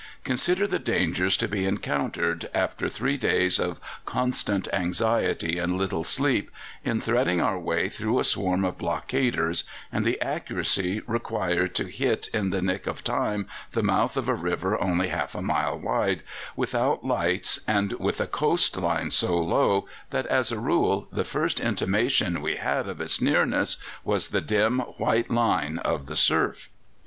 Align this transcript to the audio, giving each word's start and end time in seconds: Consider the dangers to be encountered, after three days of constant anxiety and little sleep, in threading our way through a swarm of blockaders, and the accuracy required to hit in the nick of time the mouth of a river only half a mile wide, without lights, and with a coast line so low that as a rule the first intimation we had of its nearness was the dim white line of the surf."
Consider 0.23 0.65
the 0.65 0.79
dangers 0.79 1.37
to 1.37 1.47
be 1.47 1.63
encountered, 1.63 2.49
after 2.55 2.89
three 2.89 3.17
days 3.17 3.59
of 3.59 3.77
constant 4.03 4.67
anxiety 4.73 5.59
and 5.59 5.77
little 5.77 6.03
sleep, 6.03 6.49
in 6.83 6.99
threading 6.99 7.39
our 7.39 7.59
way 7.59 7.87
through 7.87 8.19
a 8.19 8.23
swarm 8.23 8.65
of 8.65 8.79
blockaders, 8.79 9.63
and 9.91 10.03
the 10.03 10.19
accuracy 10.19 11.03
required 11.05 11.75
to 11.75 11.83
hit 11.85 12.29
in 12.33 12.49
the 12.49 12.63
nick 12.63 12.87
of 12.87 13.03
time 13.03 13.45
the 13.73 13.83
mouth 13.83 14.17
of 14.17 14.27
a 14.27 14.33
river 14.33 14.75
only 14.83 15.09
half 15.09 15.35
a 15.35 15.39
mile 15.43 15.77
wide, 15.77 16.23
without 16.55 17.05
lights, 17.05 17.59
and 17.67 17.93
with 17.99 18.19
a 18.19 18.25
coast 18.25 18.75
line 18.77 19.11
so 19.11 19.37
low 19.37 19.85
that 20.09 20.25
as 20.25 20.51
a 20.51 20.57
rule 20.57 21.07
the 21.11 21.23
first 21.23 21.59
intimation 21.59 22.41
we 22.41 22.55
had 22.55 22.87
of 22.87 22.99
its 22.99 23.21
nearness 23.21 23.77
was 24.03 24.29
the 24.29 24.41
dim 24.41 24.79
white 24.97 25.29
line 25.29 25.77
of 25.77 26.07
the 26.07 26.15
surf." 26.15 26.71